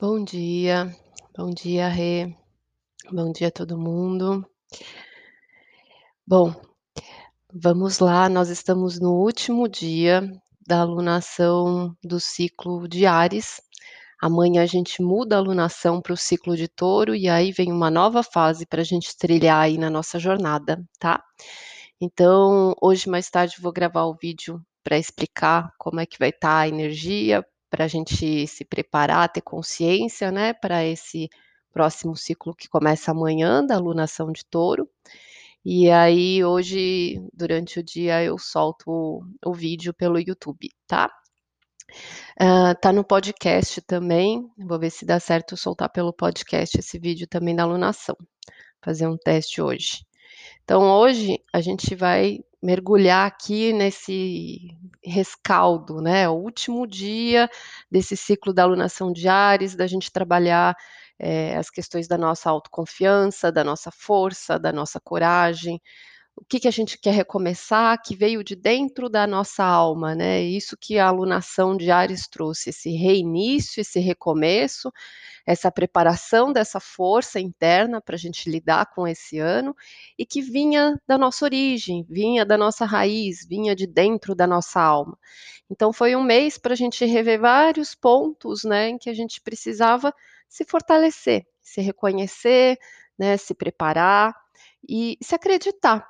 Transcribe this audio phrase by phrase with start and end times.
[0.00, 0.94] Bom dia,
[1.36, 2.32] bom dia Rê,
[3.10, 4.48] bom dia todo mundo.
[6.24, 6.54] Bom,
[7.52, 10.22] vamos lá, nós estamos no último dia
[10.64, 13.60] da alunação do ciclo de Áries.
[14.22, 17.90] Amanhã a gente muda a alunação para o ciclo de Touro e aí vem uma
[17.90, 21.20] nova fase para a gente trilhar aí na nossa jornada, tá?
[22.00, 26.60] Então, hoje mais tarde vou gravar o vídeo para explicar como é que vai estar
[26.60, 31.28] a energia para a gente se preparar, ter consciência, né, para esse
[31.72, 34.88] próximo ciclo que começa amanhã, da alunação de touro.
[35.64, 41.10] E aí, hoje, durante o dia, eu solto o, o vídeo pelo YouTube, tá?
[42.40, 47.26] Uh, tá no podcast também, vou ver se dá certo soltar pelo podcast esse vídeo
[47.26, 48.16] também da alunação.
[48.82, 50.07] Fazer um teste hoje.
[50.68, 56.28] Então, hoje a gente vai mergulhar aqui nesse rescaldo, né?
[56.28, 57.48] O último dia
[57.90, 60.76] desse ciclo da alunação de Ares, da gente trabalhar
[61.18, 65.80] é, as questões da nossa autoconfiança, da nossa força, da nossa coragem,
[66.40, 70.40] o que, que a gente quer recomeçar, que veio de dentro da nossa alma, né?
[70.40, 74.92] Isso que a alunação de Ares trouxe, esse reinício, esse recomeço,
[75.44, 79.74] essa preparação dessa força interna para a gente lidar com esse ano
[80.16, 84.80] e que vinha da nossa origem, vinha da nossa raiz, vinha de dentro da nossa
[84.80, 85.18] alma.
[85.68, 89.40] Então foi um mês para a gente rever vários pontos, né, em que a gente
[89.40, 90.14] precisava
[90.48, 92.78] se fortalecer, se reconhecer,
[93.18, 94.34] né, se preparar
[94.88, 96.08] e se acreditar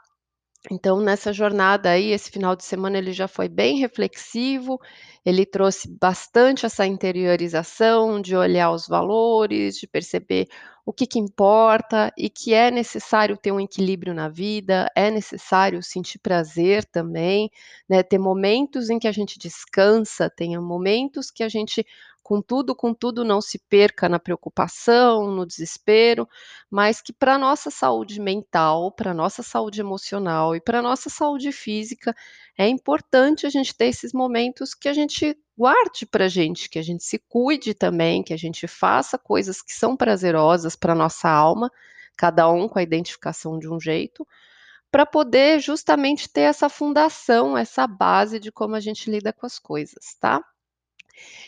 [0.71, 4.81] então, nessa jornada aí, esse final de semana ele já foi bem reflexivo,
[5.25, 10.49] ele trouxe bastante essa interiorização de olhar os valores, de perceber
[10.89, 15.83] o que, que importa e que é necessário ter um equilíbrio na vida, é necessário
[15.83, 17.51] sentir prazer também,
[17.87, 21.87] né, ter momentos em que a gente descansa, tenha momentos que a gente
[22.23, 26.27] contudo, contudo, não se perca na preocupação, no desespero,
[26.71, 32.17] mas que para nossa saúde mental, para nossa saúde emocional e para nossa saúde física,
[32.57, 36.79] é importante a gente ter esses momentos que a gente guarde para a gente, que
[36.79, 41.29] a gente se cuide também, que a gente faça coisas que são prazerosas para nossa
[41.29, 41.69] alma,
[42.17, 44.25] cada um com a identificação de um jeito,
[44.89, 49.59] para poder justamente ter essa fundação, essa base de como a gente lida com as
[49.59, 50.41] coisas, tá?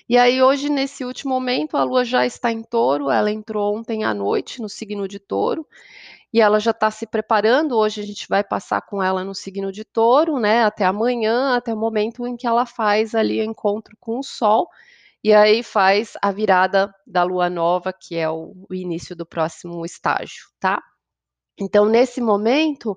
[0.09, 4.03] E aí, hoje, nesse último momento, a Lua já está em touro, ela entrou ontem
[4.03, 5.65] à noite no signo de touro,
[6.33, 7.77] e ela já está se preparando.
[7.77, 10.65] Hoje a gente vai passar com ela no signo de touro, né?
[10.65, 14.69] Até amanhã, até o momento em que ela faz ali o encontro com o Sol,
[15.23, 19.85] e aí faz a virada da lua nova, que é o, o início do próximo
[19.85, 20.83] estágio, tá?
[21.61, 22.97] Então, nesse momento,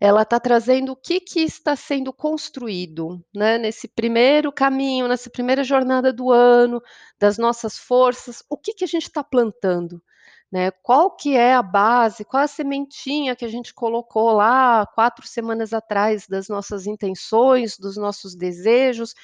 [0.00, 5.62] ela está trazendo o que, que está sendo construído, né, nesse primeiro caminho, nessa primeira
[5.62, 6.80] jornada do ano,
[7.18, 10.02] das nossas forças, o que, que a gente está plantando,
[10.50, 15.26] né, qual que é a base, qual a sementinha que a gente colocou lá quatro
[15.26, 19.14] semanas atrás das nossas intenções, dos nossos desejos,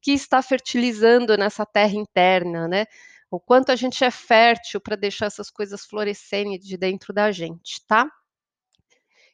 [0.00, 2.86] que está fertilizando nessa terra interna, né,
[3.30, 7.80] o quanto a gente é fértil para deixar essas coisas florescerem de dentro da gente,
[7.86, 8.10] tá?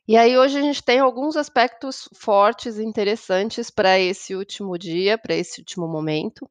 [0.07, 5.19] E aí hoje a gente tem alguns aspectos fortes e interessantes para esse último dia,
[5.19, 6.49] para esse último momento.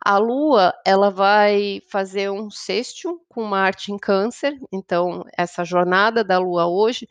[0.00, 6.38] A Lua, ela vai fazer um sexto com Marte em Câncer, então essa jornada da
[6.38, 7.08] Lua hoje,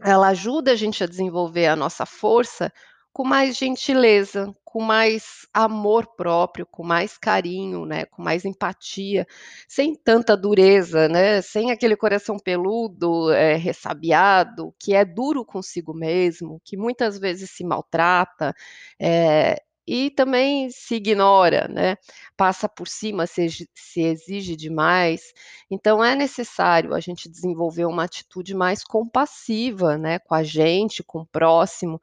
[0.00, 2.72] ela ajuda a gente a desenvolver a nossa força
[3.12, 9.24] com mais gentileza, com mais amor próprio, com mais carinho, né, com mais empatia,
[9.68, 16.60] sem tanta dureza, né, sem aquele coração peludo, é, ressabiado, que é duro consigo mesmo,
[16.64, 18.52] que muitas vezes se maltrata,
[19.00, 21.96] é, e também se ignora, né?
[22.36, 25.32] Passa por cima, se, se, exige demais.
[25.70, 31.20] Então é necessário a gente desenvolver uma atitude mais compassiva, né, com a gente, com
[31.20, 32.00] o próximo.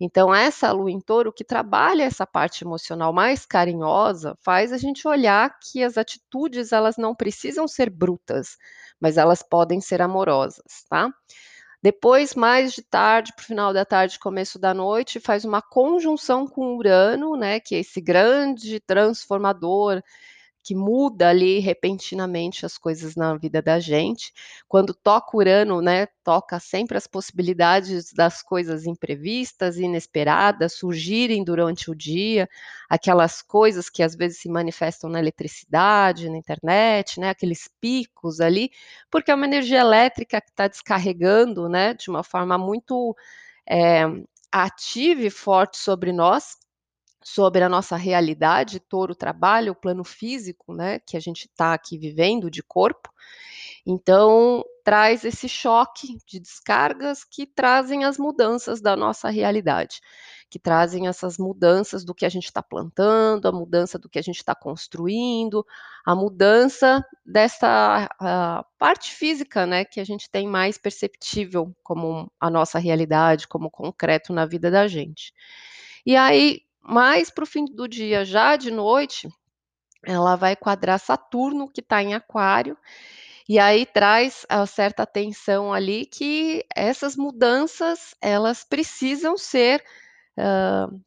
[0.00, 5.06] Então essa lua em touro que trabalha essa parte emocional mais carinhosa, faz a gente
[5.06, 8.56] olhar que as atitudes elas não precisam ser brutas,
[9.00, 11.12] mas elas podem ser amorosas, tá?
[11.82, 16.46] Depois, mais de tarde, para o final da tarde, começo da noite, faz uma conjunção
[16.46, 20.02] com Urano, né, que é esse grande transformador
[20.62, 24.32] que muda ali repentinamente as coisas na vida da gente.
[24.68, 31.94] Quando toca Urano, né, toca sempre as possibilidades das coisas imprevistas, inesperadas, surgirem durante o
[31.94, 32.48] dia,
[32.88, 38.70] aquelas coisas que às vezes se manifestam na eletricidade, na internet, né, aqueles picos ali,
[39.10, 43.16] porque é uma energia elétrica que está descarregando, né, de uma forma muito
[43.68, 44.04] é,
[44.52, 46.58] ativa e forte sobre nós
[47.34, 51.96] sobre a nossa realidade, touro trabalha, o plano físico, né, que a gente está aqui
[51.96, 53.08] vivendo de corpo.
[53.86, 60.00] Então, traz esse choque de descargas que trazem as mudanças da nossa realidade,
[60.50, 64.22] que trazem essas mudanças do que a gente está plantando, a mudança do que a
[64.22, 65.64] gente está construindo,
[66.04, 68.08] a mudança dessa
[68.78, 74.32] parte física, né, que a gente tem mais perceptível como a nossa realidade, como concreto
[74.32, 75.32] na vida da gente.
[76.04, 79.28] E aí, mais para o fim do dia, já de noite,
[80.04, 82.76] ela vai quadrar Saturno, que está em Aquário,
[83.48, 89.84] e aí traz a certa atenção ali que essas mudanças, elas precisam ser,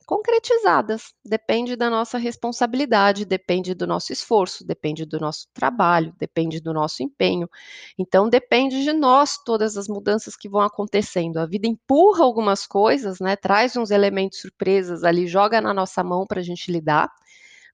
[0.05, 1.13] concretizadas.
[1.25, 7.03] Depende da nossa responsabilidade, depende do nosso esforço, depende do nosso trabalho, depende do nosso
[7.03, 7.49] empenho.
[7.97, 11.37] Então depende de nós todas as mudanças que vão acontecendo.
[11.37, 16.25] A vida empurra algumas coisas, né, traz uns elementos surpresas ali, joga na nossa mão
[16.25, 17.09] para a gente lidar,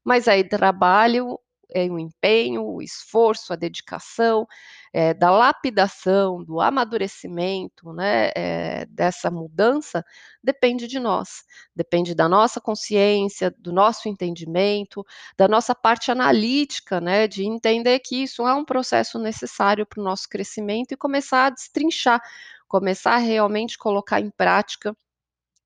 [0.03, 1.39] mas aí trabalho,
[1.73, 4.47] é o empenho, o esforço, a dedicação,
[4.93, 10.03] eh, da lapidação, do amadurecimento, né, eh, dessa mudança,
[10.43, 11.43] depende de nós.
[11.75, 15.05] Depende da nossa consciência, do nosso entendimento,
[15.37, 20.03] da nossa parte analítica, né, de entender que isso é um processo necessário para o
[20.03, 22.21] nosso crescimento e começar a destrinchar,
[22.67, 24.95] começar a realmente colocar em prática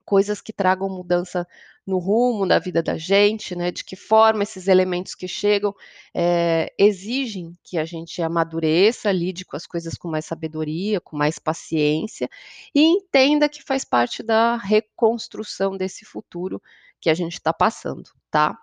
[0.06, 1.48] coisas que tragam mudança
[1.86, 5.76] no rumo da vida da gente, né, de que forma esses elementos que chegam,
[6.16, 11.40] eh, exigem que a gente amadureça, lide com as coisas com mais sabedoria, com mais
[11.40, 12.30] paciência,
[12.74, 16.62] e entenda que faz parte da reconstrução desse futuro
[17.02, 18.58] que a gente está passando, tá?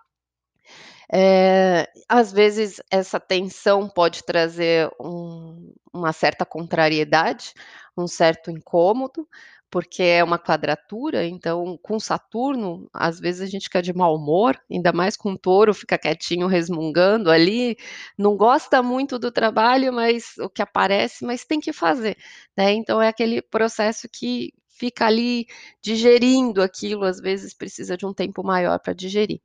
[1.13, 7.53] Eh, às vezes essa tensão pode trazer um uma certa contrariedade,
[7.97, 9.27] um certo incômodo,
[9.71, 14.59] porque é uma quadratura, então com Saturno, às vezes a gente fica de mau humor,
[14.71, 17.77] ainda mais com touro, fica quietinho resmungando ali,
[18.17, 22.17] não gosta muito do trabalho, mas o que aparece, mas tem que fazer,
[22.57, 25.45] né, então é aquele processo que fica ali
[25.83, 29.39] digerindo aquilo, às vezes precisa de um tempo maior para digerir.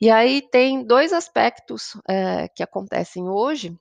[0.00, 3.74] E aí tem 2 aspectos, eh, que acontecem hoje,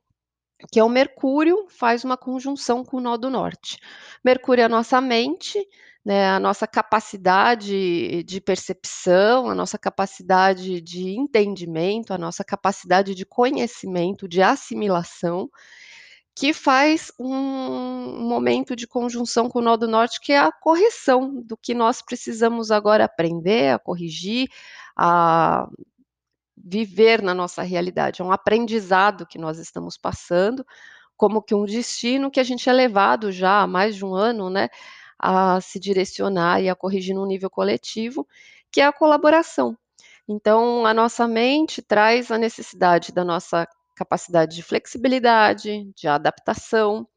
[0.72, 3.78] que é o Mercúrio faz uma conjunção com o nó do norte.
[4.24, 5.60] Mercúrio é a nossa mente,
[6.04, 13.26] né, a nossa capacidade de percepção, a nossa capacidade de entendimento, a nossa capacidade de
[13.26, 15.50] conhecimento, de assimilação,
[16.36, 21.42] que faz um momento de conjunção com o nó do norte, que é a correção
[21.42, 24.50] do que nós precisamos agora aprender, a corrigir,
[24.98, 25.68] a
[26.58, 30.66] viver na nossa realidade, é um aprendizado que nós estamos passando,
[31.18, 34.50] como que um destino que a gente é levado já há mais de um ano,
[34.50, 34.70] né,
[35.20, 38.28] a se direcionar e a corrigir num nível coletivo,
[38.72, 39.78] que é a colaboração.
[40.28, 47.08] Então, a nossa mente traz a necessidade da nossa capacidade de flexibilidade, de adaptação,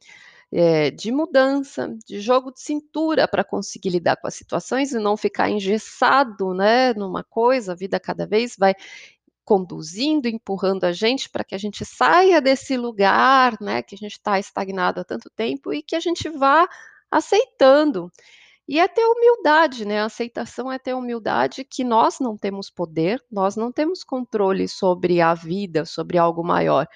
[0.52, 5.16] eh, de mudança, de jogo de cintura para conseguir lidar com as situações e não
[5.16, 8.74] ficar engessado, né, numa coisa, a vida cada vez vai
[9.48, 14.12] conduzindo, empurrando a gente para que a gente saia desse lugar, né, que a gente
[14.12, 16.68] está estagnado há tanto tempo e que a gente vá
[17.10, 18.12] aceitando.
[18.68, 23.18] E é ter humildade, né, a aceitação é ter humildade que nós não temos poder,
[23.32, 26.86] nós não temos controle sobre a vida, sobre algo maior.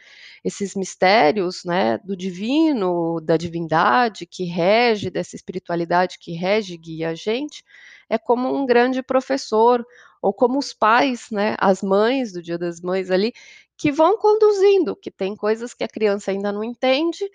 [0.44, 7.08] Esses mistérios, né, do divino, da divindade que rege, dessa espiritualidade que rege e guia
[7.08, 7.64] a gente,
[8.06, 9.82] é como um grande professor,
[10.20, 13.32] ou como os pais, né, as mães do Dia das Mães ali,
[13.78, 17.28] que vão conduzindo, que tem coisas que a criança ainda não entende,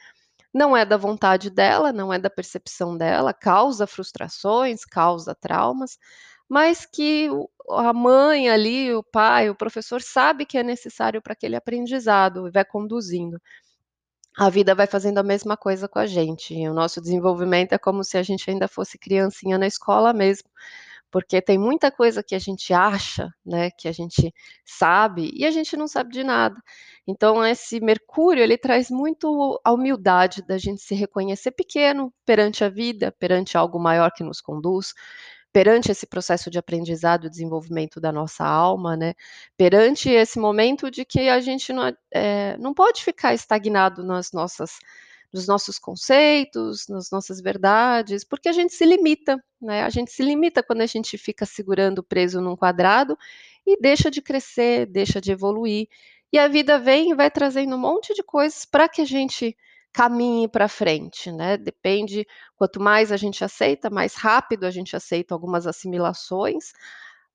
[0.58, 5.98] não é da vontade dela, não é da percepção dela, causa frustrações, causa traumas,
[6.50, 7.30] mas que
[7.70, 12.52] a mãe ali, o pai, o professor sabe que é necessário para aquele aprendizado e
[12.52, 13.40] vai conduzindo.
[14.36, 18.04] A vida vai fazendo a mesma coisa com a gente, o nosso desenvolvimento é como
[18.04, 20.50] se a gente ainda fosse criancinha na escola mesmo,
[21.12, 24.34] porque tem muita coisa que a gente acha, né, que a gente
[24.66, 26.56] sabe, e a gente não sabe de nada.
[27.08, 32.70] Então esse Mercúrio, ele traz muito a humildade da gente se reconhecer pequeno perante a
[32.70, 34.94] vida, perante algo maior que nos conduz,
[35.54, 39.14] perante esse processo de aprendizado e desenvolvimento da nossa alma, né,
[39.58, 44.78] perante esse momento de que a gente não, eh, não pode ficar estagnado nas nossas
[45.34, 50.24] nos nossos conceitos, nas nossas verdades, porque a gente se limita, né, a gente se
[50.24, 53.18] limita quando a gente fica segurando preso num quadrado
[53.66, 55.88] e deixa de crescer, deixa de evoluir.
[56.32, 59.56] E a vida vem e vai trazendo um monte de coisas para que a gente
[59.94, 65.34] caminhe para frente, né, depende quanto mais a gente aceita, mais rápido a gente aceita
[65.34, 66.72] algumas assimilações,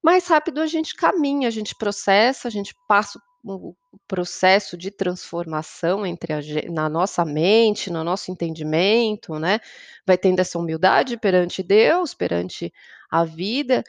[0.02, 3.74] mais rápido a gente caminha, a gente processa, a gente passa o
[4.06, 9.58] processo de transformação entre a na nossa mente, no nosso entendimento, né,
[10.06, 12.72] vai tendo essa humildade perante Deus, perante
[13.10, 13.82] a vida,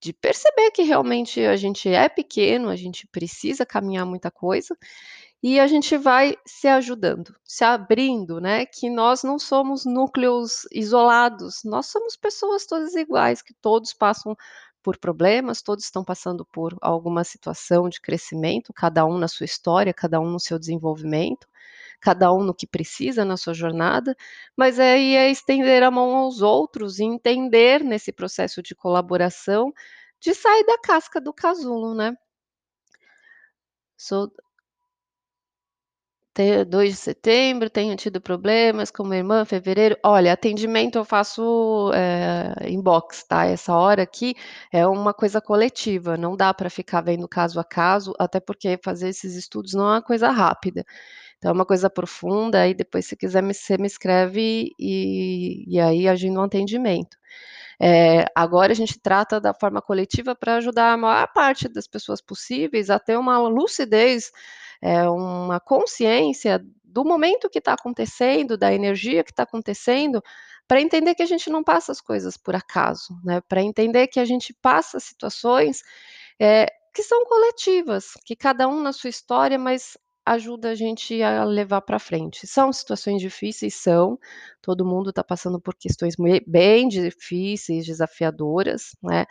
[0.00, 4.76] de perceber que realmente a gente é pequeno, a gente precisa caminhar muita coisa,
[5.42, 11.62] e a gente vai se ajudando, se abrindo, né, que nós não somos núcleos isolados,
[11.64, 14.34] nós somos pessoas todas iguais, que todos passam
[14.86, 19.92] por problemas, todos estão passando por alguma situação de crescimento, cada um na sua história,
[19.92, 21.48] cada um no seu desenvolvimento,
[22.00, 24.14] cada um no que precisa na sua jornada,
[24.56, 29.72] mas aí é estender a mão aos outros e entender nesse processo de colaboração,
[30.20, 32.16] de sair da casca do casulo, né.
[33.96, 34.30] Sou
[36.66, 42.68] 2 de setembro, tenho tido problemas com minha irmã, fevereiro olha, atendimento eu faço, eh,
[42.70, 44.34] inbox, tá, essa hora aqui
[44.72, 49.08] é uma coisa coletiva, não dá para ficar vendo caso a caso, até porque fazer
[49.08, 50.84] esses estudos não é uma coisa rápida.
[51.38, 56.08] Então é uma coisa profunda, aí depois se quiser você me escreve e e aí
[56.08, 57.16] agenda um atendimento.
[57.80, 62.20] Eh, agora a gente trata da forma coletiva para ajudar a maior parte das pessoas
[62.22, 64.32] possíveis a ter uma lucidez,
[64.82, 70.22] eh, uma consciência do momento que está acontecendo, da energia que está acontecendo,
[70.68, 74.20] para entender que a gente não passa as coisas por acaso, né, para entender que
[74.20, 75.82] a gente passa situações,
[76.40, 81.44] eh, que são coletivas, que cada um na sua história, mas ajuda a gente a
[81.44, 82.46] levar para frente.
[82.46, 83.74] São situações difíceis?
[83.74, 84.18] São,
[84.60, 86.14] todo mundo está passando por questões
[86.46, 89.24] bem difíceis, desafiadoras, né,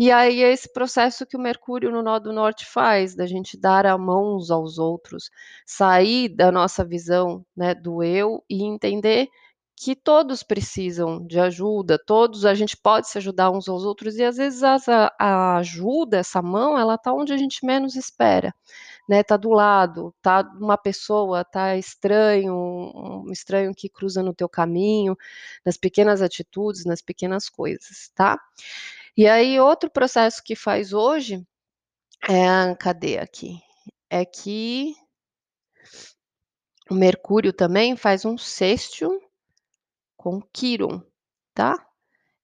[0.00, 3.58] e aí é esse processo que o Mercúrio no nó do norte faz, da gente
[3.58, 5.28] dar a mão uns aos outros,
[5.66, 9.28] sair da nossa visão, né, do eu e entender
[9.76, 14.24] que todos precisam de ajuda, todos a gente pode se ajudar uns aos outros e
[14.24, 18.54] às vezes a ajuda, essa mão, ela está onde a gente menos espera,
[19.08, 24.48] né, está do lado, está uma pessoa, está estranho, um estranho que cruza no teu
[24.48, 25.16] caminho,
[25.64, 28.38] nas pequenas atitudes, nas pequenas coisas, tá.
[29.16, 31.42] E aí outro processo que faz hoje,
[32.28, 33.60] é cadê aqui?
[34.10, 34.94] É que
[36.90, 39.20] o Mercúrio também faz um sextil
[40.16, 41.02] com Quiron,
[41.54, 41.87] tá.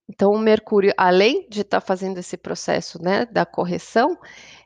[0.08, 4.18] Então o Mercúrio, além de estar fazendo esse processo, né, da correção,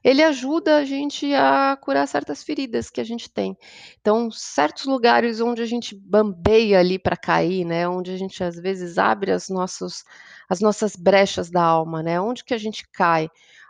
[0.02, 3.57] ele ajuda a gente a curar certas feridas que a gente tem.
[4.00, 8.57] Então certos lugares onde a gente bambeia ali para cair, né, onde a gente às
[8.57, 10.02] vezes abre as nossos
[10.49, 13.28] as nossas brechas da alma, né, onde que a gente cai,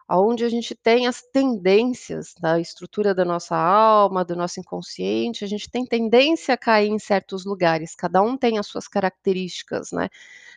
[0.08, 5.48] aonde a gente tem as tendências da estrutura da nossa alma, do nosso inconsciente, a
[5.48, 10.08] gente tem tendência a cair em certos lugares, cada um tem as suas características, né.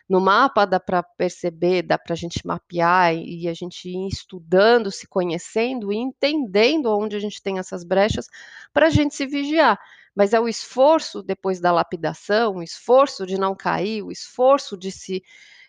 [0.08, 4.90] No mapa dá para perceber, dá para a gente mapear e a gente ir estudando,
[4.90, 8.26] se conhecendo e entendendo aonde a gente tem essas brechas,
[8.72, 9.78] para a gente se vigiar.
[10.14, 14.90] Mas é o esforço depois da lapidação, o esforço de não cair, o esforço de
[14.92, 15.22] se,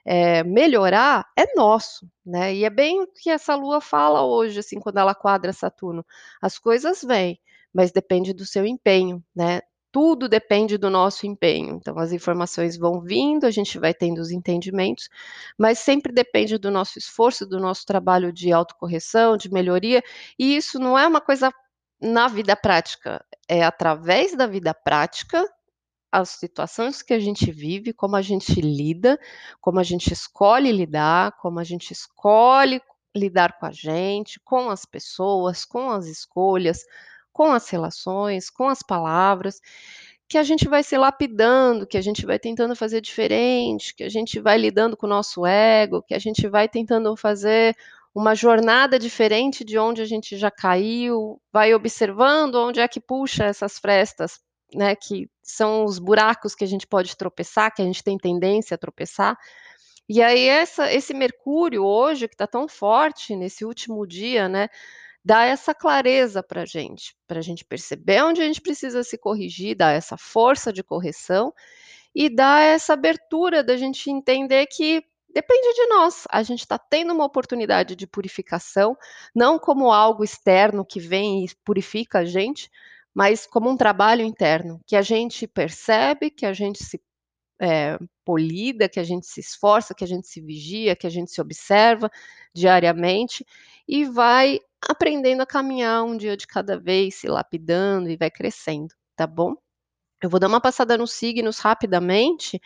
[0.06, 4.80] eh, melhorar, é nosso, né, e é bem o que essa lua fala hoje, assim,
[4.80, 6.06] quando ela quadra Saturno,
[6.42, 7.40] as coisas vêm,
[7.74, 13.00] mas depende do seu empenho, né, tudo depende do nosso empenho, então as informações vão
[13.00, 15.08] vindo, a gente vai tendo os entendimentos,
[15.58, 20.02] mas sempre depende do nosso esforço, do nosso trabalho de autocorreção, de melhoria,
[20.38, 21.54] e isso não é uma coisa
[22.02, 25.48] na vida prática, é através da vida prática,
[26.14, 29.20] as situações que a gente vive, como a gente lida,
[29.60, 32.80] como a gente escolhe lidar, como a gente escolhe
[33.16, 36.86] lidar com a gente, com as pessoas, com as escolhas,
[37.32, 39.60] com as relações, com as palavras,
[40.30, 44.10] que a gente vai se lapidando, que a gente vai tentando fazer diferente, que a
[44.10, 47.76] gente vai lidando com o nosso ego, que a gente vai tentando fazer
[48.14, 53.46] uma jornada diferente de onde a gente já caiu, vai observando onde é que puxa
[53.46, 54.40] essas frestas,
[54.76, 58.76] né, que são os buracos que a gente pode tropeçar, que a gente tem tendência
[58.76, 59.38] a tropeçar.
[60.08, 64.68] E aí essa esse Mercúrio hoje que está tão forte nesse último dia, né,
[65.24, 69.92] dá essa clareza para gente, para gente perceber onde a gente precisa se corrigir, dar
[69.92, 71.54] essa força de correção,
[72.16, 75.04] e dar essa abertura da gente entender que
[75.34, 78.96] depende de nós, a gente está tendo uma oportunidade de purificação,
[79.34, 82.70] não como algo externo que vem e purifica a gente,
[83.14, 87.02] mas como um trabalho interno, que a gente percebe, que a gente se,
[87.62, 91.32] eh, polida, que a gente se esforça, que a gente se vigia, que a gente
[91.32, 92.10] se observa
[92.56, 93.46] diariamente,
[93.88, 98.94] e vai aprendendo a caminhar um dia de cada vez, se lapidando e vai crescendo,
[99.16, 99.56] tá bom.
[100.22, 102.62] Eu vou dar uma passada nos signos rapidamente,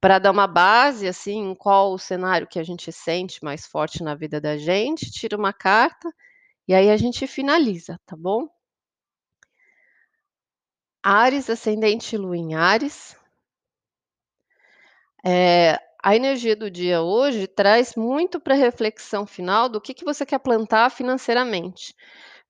[0.00, 4.02] Pra dar uma base, assim, em qual o cenário que a gente sente mais forte
[4.02, 6.10] na vida da gente, tira uma carta,
[6.68, 8.48] e aí a gente finaliza, tá bom?
[11.02, 13.16] Áries, ascendente Lua em Áries.
[15.24, 20.24] Eh, a energia do dia hoje traz muito pra reflexão final do que que você
[20.24, 21.94] quer plantar financeiramente.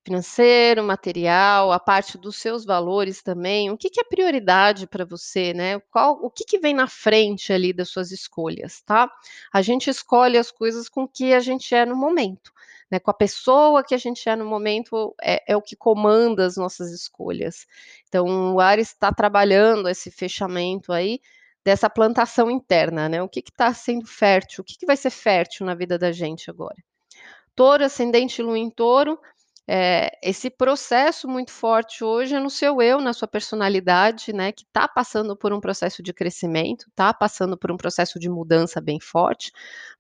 [0.05, 5.53] Financeiro, material, a parte dos seus valores também, o que que é prioridade pra você,
[5.55, 9.11] né, qual o que que vem na frente ali das suas escolhas, tá.
[9.53, 12.51] A gente escolhe as coisas com que a gente é no momento,
[12.91, 16.45] né, com a pessoa que a gente é no momento, é é o que comanda
[16.45, 17.67] as nossas escolhas.
[18.09, 21.21] Então o Áries tá trabalhando esse fechamento aí,
[21.65, 25.11] dessa plantação interna, né, o que que tá sendo fértil, o que que vai ser
[25.11, 26.77] fértil na vida da gente agora.
[27.55, 29.21] Touro, ascendente Lua em Touro,
[29.71, 34.65] eh, esse processo muito forte hoje é no seu eu, na sua personalidade, né, que
[34.73, 38.99] tá passando por um processo de crescimento, tá passando por um processo de mudança bem
[39.01, 39.53] forte.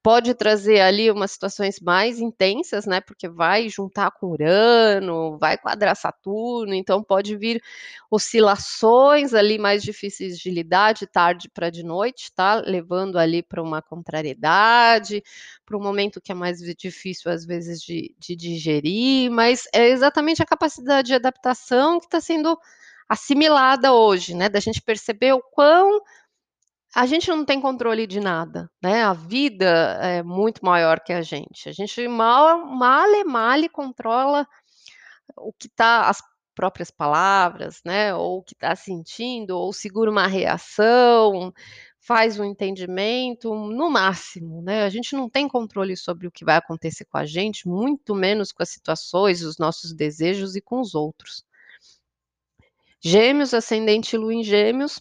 [0.03, 5.95] Pode trazer ali umas situações mais intensas, né, porque vai juntar com Urano, vai quadrar
[5.97, 7.62] Saturno, então pode vir
[8.11, 13.62] oscilações ali mais difíceis de lidar de tarde pra de noite, tá, levando ali pra
[13.62, 15.23] uma contrariedade,
[15.65, 20.43] pra um momento que é mais difícil às vezes de de digerir, mas é exatamente
[20.43, 22.59] a capacidade de adaptação que tá sendo
[23.09, 26.00] assimilada hoje, né, da gente perceber o quão
[26.95, 29.67] a gente não tem controle de nada, né, a vida
[30.02, 34.47] é muito maior que a gente, a gente mal male male controla
[35.37, 36.23] o que tá as
[36.55, 41.52] próprias palavras, né, ou o que tá sentindo, ou segura uma reação,
[42.00, 46.57] faz um entendimento, no máximo, né, a gente não tem controle sobre o que vai
[46.57, 50.95] acontecer com a gente, muito menos com as situações, os nossos desejos e com os
[50.95, 51.45] outros.
[53.02, 55.00] Gêmeos, ascendente Lua em Gêmeos,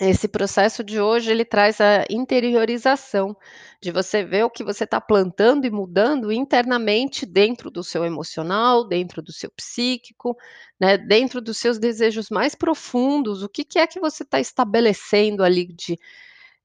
[0.00, 3.36] esse processo de hoje ele traz a interiorização,
[3.80, 8.86] de você ver o que você tá plantando e mudando internamente dentro do seu emocional,
[8.86, 10.36] dentro do seu psíquico,
[10.80, 15.42] né, dentro dos seus desejos mais profundos, o que que é que você tá estabelecendo
[15.44, 15.98] ali de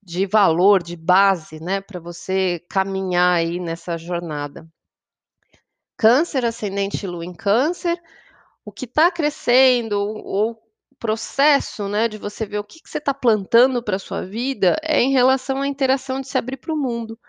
[0.02, 4.66] de valor, de base, né, pra você caminhar aí nessa jornada.
[5.98, 8.02] Câncer, ascendente Lua em Câncer,
[8.64, 10.67] o que tá crescendo ou
[11.00, 15.02] processo, né, de você ver o que que você tá plantando pra sua vida, é
[15.02, 17.20] em relação à interação de se abrir para o mundo,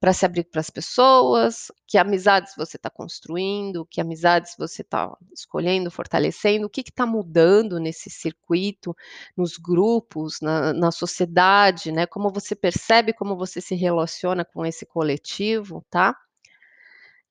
[0.00, 5.12] pra se abrir para as pessoas, que amizades você tá construindo, que amizades você tá
[5.32, 8.94] escolhendo, fortalecendo, o que que tá mudando nesse circuito,
[9.36, 14.86] nos grupos, na na sociedade, né, como você percebe, como você se relaciona com esse
[14.86, 16.16] coletivo, tá.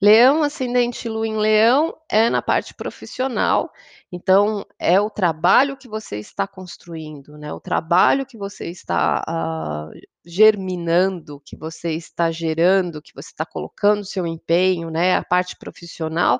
[0.01, 3.71] Leão, ascendente Lua em Leão, é na parte profissional,
[4.11, 9.89] então é o trabalho que você está construindo, né, o trabalho que você está, ah,
[10.23, 16.39] germinando, que você está gerando, que você tá colocando seu empenho, né, a parte profissional,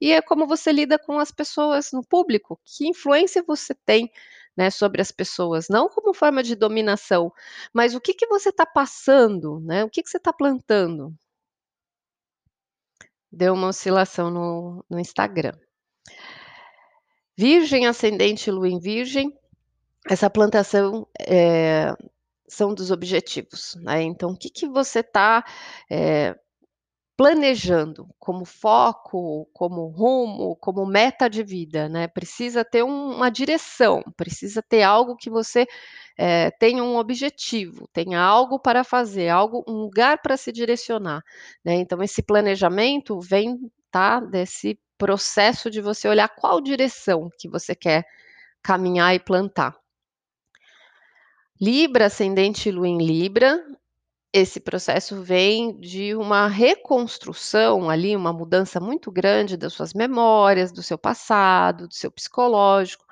[0.00, 4.10] e é como você lida com as pessoas no público, que influência você tem,
[4.56, 7.30] né, sobre as pessoas, não como forma de dominação,
[7.72, 11.14] mas o que que você tá passando, né, o que que você tá plantando.
[13.34, 15.52] Deu uma oscilação no no Instagram.
[17.36, 19.32] Virgem, ascendente Lua em Virgem,
[20.08, 21.92] essa plantação, eh,
[22.46, 25.44] são dos objetivos, né, então o que que você tá,
[25.90, 26.34] eh,
[27.16, 34.02] planejando como foco, como rumo, como meta de vida, né, precisa ter um uma direção,
[34.16, 35.66] precisa ter algo que você,
[36.18, 41.22] eh, tenha um objetivo, tenha algo para fazer, algo um lugar pra se direcionar,
[41.64, 43.58] né, então esse planejamento vem,
[43.90, 48.04] tá, desse processo de você olhar qual direção que você quer
[48.62, 49.76] caminhar e plantar.
[51.60, 53.62] Libra, ascendente Lua em Libra,
[54.34, 60.82] esse processo vem de uma reconstrução ali, uma mudança muito grande das suas memórias, do
[60.82, 63.06] seu passado, do seu psicológico,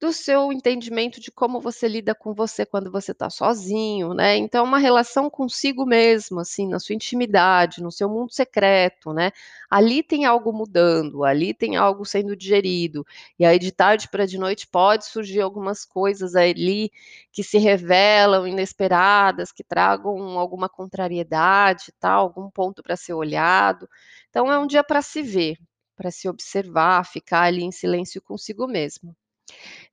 [0.00, 4.64] do seu entendimento de como você lida com você quando você tá sozinho, né, então
[4.64, 9.32] uma relação consigo mesmo, assim, na sua intimidade, no seu mundo secreto, né,
[9.68, 13.04] ali tem algo mudando, ali tem algo sendo digerido,
[13.38, 16.92] e aí de tarde pra de noite pode surgir algumas coisas ali,
[17.32, 23.88] que se revelam inesperadas, que tragam alguma contrariedade, tal, algum ponto pra ser olhado,
[24.30, 25.56] então é um dia pra se ver,
[25.96, 29.12] pra se observar, ficar ali em silêncio consigo mesmo.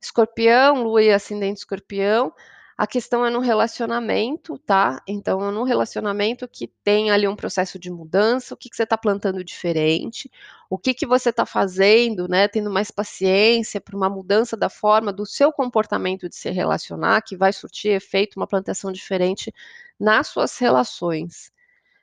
[0.01, 2.33] Escorpião, Lua e ascendente Escorpião,
[2.77, 5.01] A questão é no relacionamento, tá?
[5.07, 8.97] Então, num relacionamento que tem ali um processo de mudança, o que, que você está
[8.97, 10.29] plantando diferente,
[10.69, 12.49] o que, que você está fazendo, né?
[12.49, 17.37] Tendo mais paciência para uma mudança da forma do seu comportamento de se relacionar, que
[17.37, 19.53] vai surtir efeito, uma plantação diferente
[19.97, 21.51] nas suas relações.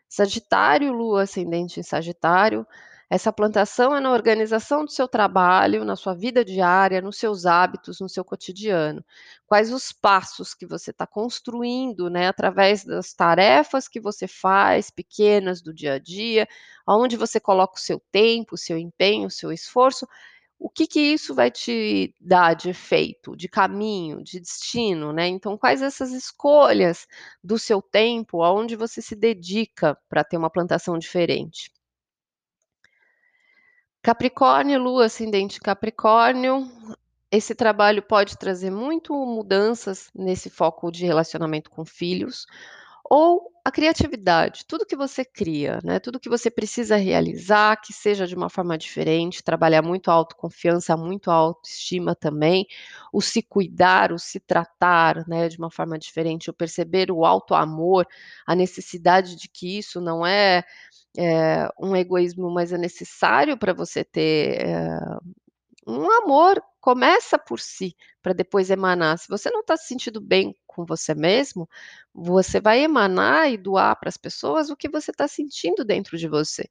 [0.09, 2.67] Sagitário, Lua ascendente em Sagitário,
[3.15, 8.01] essa plantação é na organização do seu trabalho, na sua vida diária, nos seus hábitos,
[8.01, 9.05] no seu cotidiano.
[9.47, 15.61] Quais os passos que você está construindo, né, através das tarefas que você faz, pequenas
[15.61, 16.49] do dia a dia,
[16.87, 20.09] aonde você coloca o seu tempo, o seu empenho, o seu esforço,
[20.59, 25.27] o que, que isso vai te dar de efeito, de caminho, de destino, né?
[25.29, 27.07] Então, quais essas escolhas
[27.45, 31.71] do seu tempo, aonde você se dedica para ter uma plantação diferente?
[34.03, 36.69] Capricórnio, Lua ascendente Capricórnio,
[37.31, 42.45] esse trabalho pode trazer muito mudanças nesse foco de relacionamento com filhos,
[43.09, 46.01] ou a criatividade, tudo que você cria, né?
[46.01, 50.97] Tudo que você precisa realizar, que seja de uma forma diferente, trabalhar muito a autoconfiança,
[50.97, 52.67] muito a autoestima também,
[53.13, 57.55] o se cuidar, o se tratar, né, de uma forma diferente, o perceber o alto
[57.55, 58.05] amor,
[58.45, 60.65] a necessidade de que isso não é
[61.17, 64.99] é, um egoísmo, mas é necessário para você ter é,
[65.87, 66.63] um amor.
[66.81, 69.19] Começa por si, para depois emanar.
[69.19, 71.69] Se você não está se sentindo bem com você mesmo,
[72.15, 76.29] você vai emanar e doar para as pessoas o que você está sentindo dentro de
[76.29, 76.69] você.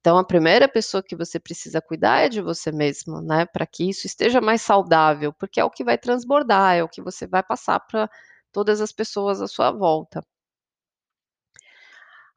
[0.00, 3.46] Então, a primeira pessoa que você precisa cuidar é de você mesmo, né?
[3.46, 7.00] Para que isso esteja mais saudável, porque é o que vai transbordar, é o que
[7.00, 8.10] você vai passar para
[8.52, 10.20] todas as pessoas à sua volta.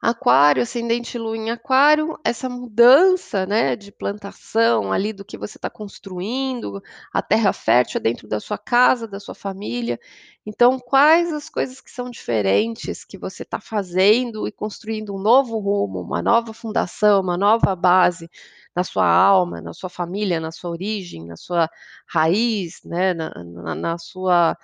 [0.00, 5.70] Aquário, ascendente lua em aquário, essa mudança, né, de plantação ali do que você está
[5.70, 6.80] construindo,
[7.12, 9.98] a terra fértil dentro da sua casa, da sua família.
[10.44, 15.58] Então, quais as coisas que são diferentes que você está fazendo e construindo um novo
[15.58, 18.28] rumo, uma nova fundação, uma nova base
[18.76, 21.68] na sua alma, na sua família, na sua origem, na sua
[22.06, 24.56] raiz, né, na, na, na sua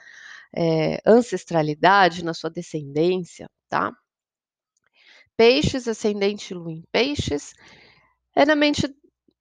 [0.57, 3.93] é, ancestralidade, na sua descendência, tá?
[5.37, 7.53] Peixes, ascendente lua em peixes,
[8.37, 8.89] é na mente,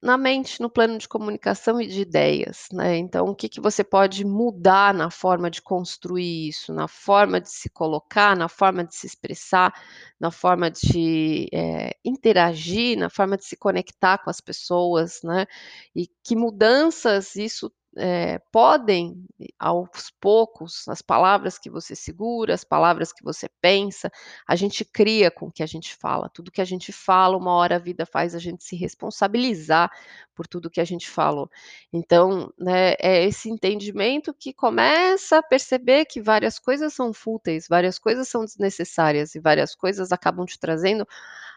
[0.02, 2.96] na mente, no plano de comunicação e de ideias, né?
[2.98, 7.50] Então, o que, que você pode mudar na forma de construir isso, na forma de
[7.50, 9.72] se colocar, na forma de se expressar,
[10.18, 15.46] na forma de é, interagir, na forma de se conectar com as pessoas, né?
[15.94, 19.24] E que mudanças isso é, podem,
[19.58, 24.10] aos poucos, as palavras que você segura, as palavras que você pensa,
[24.46, 26.28] a gente cria com o que a gente fala.
[26.28, 29.90] Tudo que a gente fala, uma hora a vida faz a gente se responsabilizar
[30.34, 31.50] por tudo que a gente falou.
[31.92, 37.98] Então, né, é esse entendimento que começa a perceber que várias coisas são fúteis, várias
[37.98, 41.06] coisas são desnecessárias e várias coisas acabam te trazendo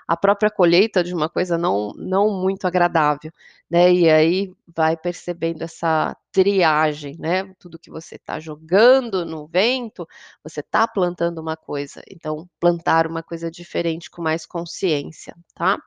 [0.07, 3.31] a própria colheita de uma coisa não, não muito agradável,
[3.69, 3.91] né?
[3.91, 7.53] E aí vai percebendo essa triagem, né?
[7.59, 10.07] Tudo que você está jogando no vento,
[10.43, 12.01] você está plantando uma coisa.
[12.09, 15.79] Então, plantar uma coisa diferente com mais consciência, tá?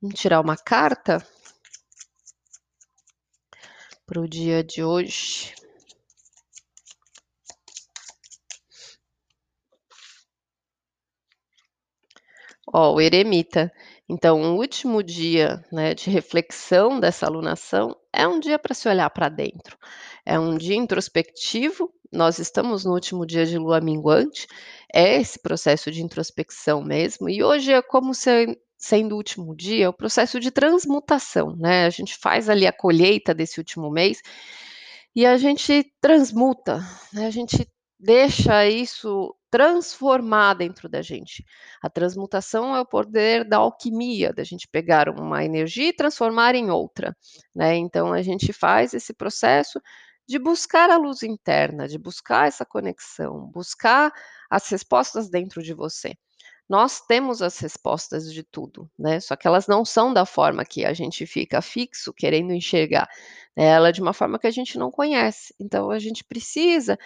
[0.00, 1.26] Vamos tirar uma carta
[4.06, 5.52] para o dia de hoje.
[12.72, 13.72] Ó, o eremita.
[14.08, 19.10] Então, o último dia, né, de reflexão dessa alunação é um dia para se olhar
[19.10, 19.76] para dentro.
[20.24, 21.92] É um dia introspectivo.
[22.12, 24.46] Nós estamos no último dia de lua minguante.
[24.94, 27.28] É esse processo de introspecção mesmo.
[27.28, 31.84] E hoje é como se sendo o último dia, o processo de transmutação, né?
[31.86, 34.22] A gente faz ali a colheita desse último mês
[35.14, 36.78] e a gente transmuta,
[37.12, 37.26] né?
[37.26, 41.44] A gente deixa isso transformar dentro da gente.
[41.82, 46.70] A transmutação é o poder da alquimia, da gente pegar uma energia e transformar em
[46.70, 47.16] outra,
[47.54, 47.76] né?
[47.76, 49.80] Então a gente faz esse processo
[50.28, 54.12] de buscar a luz interna, de buscar essa conexão, buscar
[54.50, 56.14] as respostas dentro de você.
[56.68, 59.20] Nós temos as respostas de tudo, né?
[59.20, 63.08] Só que elas não são da forma que a gente fica fixo querendo enxergar.
[63.56, 63.64] Né?
[63.64, 65.54] Ela é de uma forma que a gente não conhece.
[65.58, 66.98] Então a gente precisa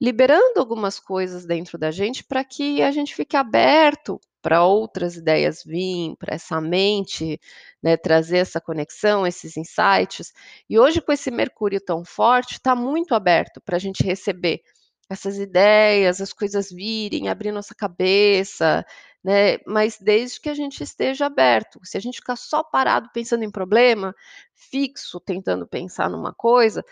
[0.00, 5.64] liberando algumas coisas dentro da gente para que a gente fique aberto para outras ideias
[5.64, 7.40] vir, para essa mente,
[7.82, 10.32] né, trazer essa conexão, esses insights.
[10.70, 14.62] E hoje, com esse Mercúrio tão forte, está muito aberto para a gente receber
[15.08, 18.84] essas ideias, as coisas virem, abrir nossa cabeça,
[19.22, 19.58] né?
[19.66, 21.80] Mas desde que a gente esteja aberto.
[21.84, 24.14] Se a gente ficar só parado pensando em problema,
[24.54, 26.84] fixo, tentando pensar numa coisa,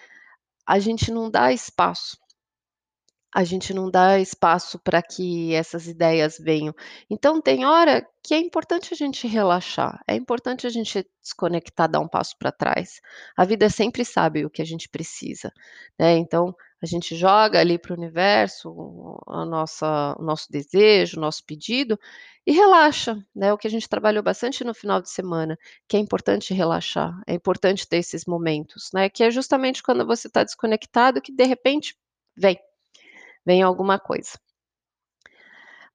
[0.67, 2.24] a gente não dá espaço
[3.35, 6.73] A gente não dá espaço para que essas ideias venham.
[7.11, 12.01] Então tem hora que é importante a gente relaxar, é importante a gente desconectar, dar
[12.01, 13.01] um passo para trás.
[13.37, 15.53] A vida sempre sabe o que a gente precisa,
[15.99, 21.21] né, então a gente joga ali para o universo a nossa o nosso desejo, o
[21.21, 21.99] nosso pedido
[22.47, 26.01] e relaxa, né, o que a gente trabalhou bastante no final de semana, que é
[26.01, 31.21] importante relaxar, é importante ter esses momentos, né, que é justamente quando você está desconectado
[31.23, 31.97] que de repente
[32.37, 32.59] vem.
[33.45, 34.33] Vem alguma coisa.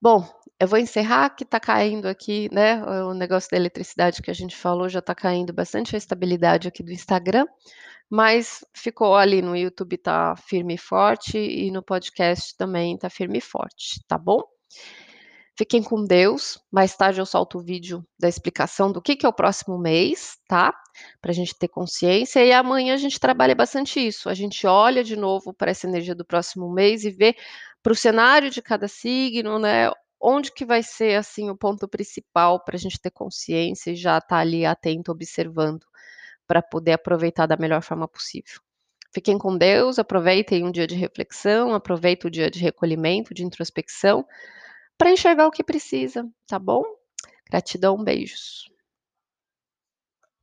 [0.02, 0.26] Bom,
[0.60, 4.56] eu vou encerrar que está caindo aqui, né, o negócio da eletricidade que a gente
[4.56, 7.46] falou já está caindo bastante a estabilidade aqui do Instagram,
[8.10, 13.40] mas ficou ali no YouTube tá firme e forte e no podcast também tá firme
[13.40, 14.42] e forte, tá bom?
[15.60, 19.30] Fiquem com Deus, mais tarde eu solto o vídeo da explicação do que que é
[19.30, 20.74] o próximo mês, tá?
[21.22, 22.46] Pra gente ter consciência.
[22.46, 26.16] E amanhã a gente trabalha bastante isso, a gente olha de novo para essa energia
[26.16, 27.36] do próximo mês e vê
[27.84, 32.64] para o cenário de cada signo, né, onde que vai ser, assim, o ponto principal
[32.64, 35.86] pra gente ter consciência e já estar ali atento observando,
[36.48, 38.62] para poder aproveitar da melhor forma possível.
[39.14, 44.26] Fiquem com Deus, aproveitem um dia de reflexão, aproveita o dia de recolhimento, de introspecção,
[45.00, 46.84] para enxergar o que precisa, tá bom?
[47.50, 48.70] Gratidão, beijos.